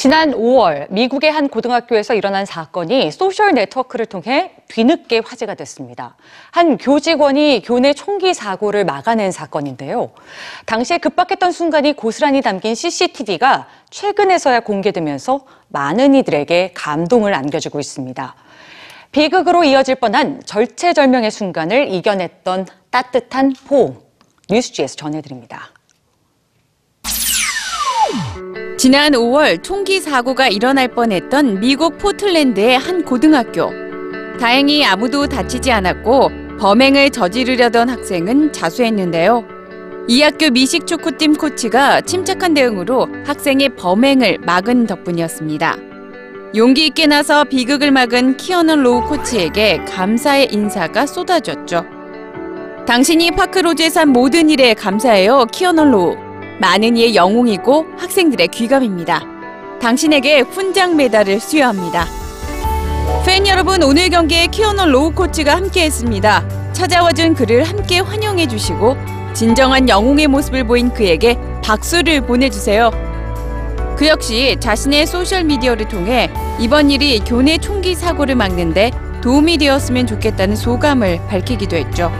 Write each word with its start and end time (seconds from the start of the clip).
지난 0.00 0.30
5월 0.30 0.86
미국의 0.88 1.30
한 1.30 1.50
고등학교에서 1.50 2.14
일어난 2.14 2.46
사건이 2.46 3.10
소셜 3.10 3.52
네트워크를 3.52 4.06
통해 4.06 4.52
뒤늦게 4.68 5.20
화제가 5.22 5.54
됐습니다. 5.56 6.16
한 6.52 6.78
교직원이 6.78 7.60
교내 7.62 7.92
총기 7.92 8.32
사고를 8.32 8.86
막아낸 8.86 9.30
사건인데요. 9.30 10.12
당시에 10.64 10.96
급박했던 10.96 11.52
순간이 11.52 11.92
고스란히 11.92 12.40
담긴 12.40 12.74
CCTV가 12.74 13.68
최근에서야 13.90 14.60
공개되면서 14.60 15.44
많은 15.68 16.14
이들에게 16.14 16.72
감동을 16.72 17.34
안겨주고 17.34 17.78
있습니다. 17.78 18.34
비극으로 19.12 19.64
이어질 19.64 19.96
뻔한 19.96 20.40
절체절명의 20.46 21.30
순간을 21.30 21.92
이겨냈던 21.92 22.66
따뜻한 22.88 23.52
포옹. 23.66 24.00
뉴스G에서 24.48 24.96
전해드립니다. 24.96 25.72
지난 28.80 29.12
5월 29.12 29.62
총기 29.62 30.00
사고가 30.00 30.48
일어날 30.48 30.88
뻔했던 30.88 31.60
미국 31.60 31.98
포틀랜드의 31.98 32.78
한 32.78 33.04
고등학교. 33.04 33.70
다행히 34.40 34.86
아무도 34.86 35.26
다치지 35.26 35.70
않았고 35.70 36.30
범행을 36.58 37.10
저지르려던 37.10 37.90
학생은 37.90 38.54
자수했는데요. 38.54 39.44
이 40.08 40.22
학교 40.22 40.48
미식 40.48 40.86
축구팀 40.86 41.34
코치가 41.34 42.00
침착한 42.00 42.54
대응으로 42.54 43.06
학생의 43.26 43.76
범행을 43.76 44.38
막은 44.46 44.86
덕분이었습니다. 44.86 45.76
용기 46.56 46.86
있게 46.86 47.06
나서 47.06 47.44
비극을 47.44 47.90
막은 47.90 48.38
키어넌 48.38 48.82
로우 48.82 49.06
코치에게 49.08 49.84
감사의 49.84 50.54
인사가 50.54 51.04
쏟아졌죠. 51.04 51.84
당신이 52.86 53.32
파크로즈에서 53.32 54.00
한 54.00 54.08
모든 54.08 54.48
일에 54.48 54.72
감사해요, 54.72 55.48
키어넌 55.52 55.90
로우. 55.90 56.29
많은 56.60 56.94
이의 56.98 57.14
영웅이고 57.14 57.86
학생들의 57.96 58.48
귀감입니다. 58.48 59.22
당신에게 59.80 60.40
훈장 60.40 60.94
메달을 60.94 61.40
수여합니다. 61.40 62.06
팬 63.24 63.46
여러분, 63.46 63.82
오늘 63.82 64.10
경기에 64.10 64.48
키어넌 64.48 64.90
로우 64.90 65.12
코치가 65.12 65.56
함께했습니다. 65.56 66.72
찾아와준 66.74 67.34
그를 67.34 67.64
함께 67.64 68.00
환영해 68.00 68.46
주시고 68.46 68.96
진정한 69.32 69.88
영웅의 69.88 70.26
모습을 70.26 70.64
보인 70.64 70.92
그에게 70.92 71.38
박수를 71.64 72.20
보내주세요. 72.20 72.90
그 73.96 74.06
역시 74.06 74.56
자신의 74.60 75.06
소셜 75.06 75.44
미디어를 75.44 75.88
통해 75.88 76.30
이번 76.58 76.90
일이 76.90 77.20
교내 77.20 77.56
총기 77.56 77.94
사고를 77.94 78.34
막는데 78.34 78.90
도움이 79.22 79.56
되었으면 79.58 80.06
좋겠다는 80.06 80.56
소감을 80.56 81.20
밝히기도 81.26 81.76
했죠. 81.76 82.12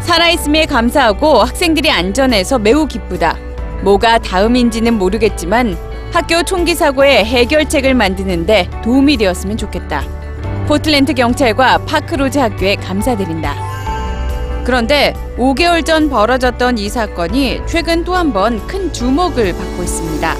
살아있음에 0.00 0.66
감사하고 0.66 1.42
학생들이 1.42 1.90
안전해서 1.90 2.58
매우 2.58 2.86
기쁘다. 2.86 3.43
뭐가 3.82 4.18
다음인지는 4.18 4.94
모르겠지만 4.94 5.76
학교 6.12 6.42
총기 6.42 6.74
사고의 6.74 7.24
해결책을 7.24 7.94
만드는데 7.94 8.70
도움이 8.82 9.16
되었으면 9.16 9.56
좋겠다. 9.56 10.02
포틀랜드 10.66 11.12
경찰과 11.12 11.78
파크로즈 11.78 12.38
학교에 12.38 12.76
감사드린다. 12.76 13.54
그런데 14.64 15.12
5개월 15.36 15.84
전 15.84 16.08
벌어졌던 16.08 16.78
이 16.78 16.88
사건이 16.88 17.62
최근 17.66 18.04
또 18.04 18.14
한 18.14 18.32
번 18.32 18.66
큰 18.66 18.90
주목을 18.92 19.52
받고 19.52 19.82
있습니다. 19.82 20.34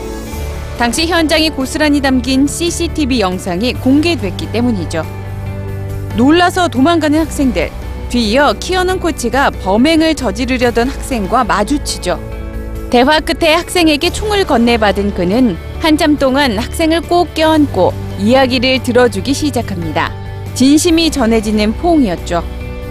당시 0.79 1.07
현장이 1.07 1.51
고스란히 1.51 2.01
담긴 2.01 2.47
CCTV 2.47 3.21
영상이 3.21 3.75
공개됐기 3.75 4.51
때문이죠. 4.53 5.05
놀라서 6.17 6.69
도망가는 6.69 7.19
학생들. 7.21 7.71
뒤이어 8.09 8.55
키어는 8.61 9.01
코치가 9.01 9.51
범행을 9.51 10.15
저지르려던 10.15 10.89
학생과 10.89 11.45
마주치죠. 11.45 12.19
대화 12.91 13.21
끝에 13.21 13.55
학생에게 13.55 14.11
총을 14.11 14.45
건네받은 14.45 15.15
그는 15.15 15.57
한참 15.81 16.17
동안 16.17 16.59
학생을 16.59 17.03
꼭 17.03 17.35
껴안고 17.35 17.93
이야기를 18.21 18.83
들어주기 18.83 19.35
시작합니다. 19.35 20.13
진심이 20.55 21.11
전해지는 21.11 21.73
포옹이었죠. 21.75 22.45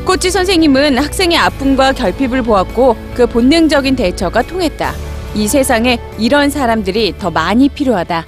코치 0.06 0.30
선생님은 0.32 0.98
학생의 0.98 1.38
아픔과 1.38 1.94
결핍을 1.94 2.42
보았고 2.42 2.98
그 3.14 3.26
본능적인 3.26 3.96
대처가 3.96 4.42
통했다. 4.42 4.94
이 5.34 5.48
세상에 5.48 5.98
이런 6.20 6.50
사람들이 6.50 7.16
더 7.18 7.32
많이 7.32 7.70
필요하다. 7.70 8.26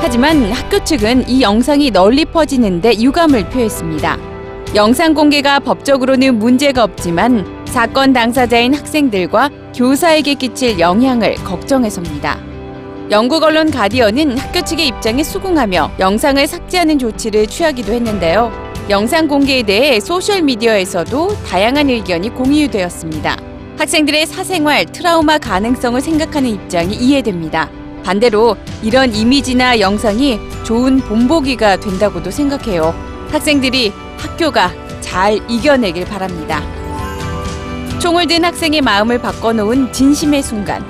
하지만 0.00 0.50
학교 0.50 0.82
측은 0.82 1.28
이 1.28 1.42
영상이 1.42 1.90
널리 1.90 2.24
퍼지는데 2.24 2.98
유감을 2.98 3.50
표했습니다. 3.50 4.18
영상 4.74 5.12
공개가 5.12 5.60
법적으로는 5.60 6.38
문제가 6.38 6.82
없지만 6.82 7.64
사건 7.66 8.14
당사자인 8.14 8.74
학생들과 8.74 9.50
교사에게 9.74 10.34
끼칠 10.34 10.78
영향을 10.78 11.34
걱정해서입니다. 11.36 12.38
영국 13.10 13.42
언론 13.42 13.70
가디언은 13.70 14.38
학교 14.38 14.62
측의 14.62 14.88
입장에 14.88 15.22
수긍하며 15.22 15.92
영상을 15.98 16.46
삭제하는 16.46 16.98
조치를 16.98 17.46
취하기도 17.46 17.92
했는데요. 17.92 18.52
영상 18.90 19.28
공개에 19.28 19.62
대해 19.62 20.00
소셜미디어에서도 20.00 21.44
다양한 21.44 21.88
의견이 21.88 22.30
공유되었습니다. 22.30 23.36
학생들의 23.78 24.26
사생활, 24.26 24.86
트라우마 24.86 25.38
가능성을 25.38 26.00
생각하는 26.00 26.50
입장이 26.50 26.94
이해됩니다. 26.94 27.70
반대로 28.04 28.56
이런 28.82 29.14
이미지나 29.14 29.80
영상이 29.80 30.38
좋은 30.64 30.98
본보기가 31.00 31.80
된다고도 31.80 32.30
생각해요. 32.30 32.94
학생들이 33.30 33.92
학교가 34.18 34.72
잘 35.00 35.38
이겨내길 35.50 36.04
바랍니다. 36.06 36.62
총을 38.02 38.26
든 38.26 38.44
학생의 38.44 38.80
마음을 38.80 39.20
바꿔놓은 39.20 39.92
진심의 39.92 40.42
순간. 40.42 40.84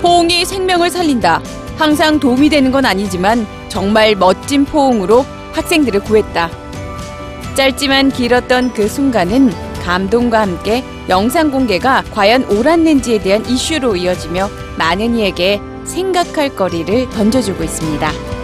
포옹이 0.00 0.46
생명을 0.46 0.88
살린다. 0.88 1.42
항상 1.76 2.18
도움이 2.18 2.48
되는 2.48 2.72
건 2.72 2.86
아니지만 2.86 3.46
정말 3.68 4.14
멋진 4.14 4.64
포옹으로 4.64 5.26
학생들을 5.52 6.00
구했다. 6.00 6.48
짧지만 7.54 8.12
길었던 8.12 8.72
그 8.72 8.88
순간은 8.88 9.52
감동과 9.84 10.40
함께 10.40 10.82
영상 11.10 11.50
공개가 11.50 12.02
과연 12.14 12.44
옳았는지에 12.44 13.18
대한 13.18 13.44
이슈로 13.44 13.96
이어지며 13.96 14.48
많은 14.78 15.16
이에게 15.16 15.60
생각할 15.84 16.56
거리를 16.56 17.10
던져주고 17.10 17.62
있습니다. 17.62 18.37